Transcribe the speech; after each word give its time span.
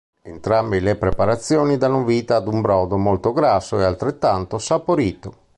Entrambe 0.23 0.79
le 0.79 0.95
preparazioni 0.95 1.77
danno 1.77 2.03
vita 2.03 2.37
ad 2.37 2.47
un 2.47 2.61
brodo 2.61 2.97
molto 2.97 3.31
grasso 3.33 3.77
ed 3.77 3.83
altrettanto 3.83 4.57
saporito. 4.57 5.35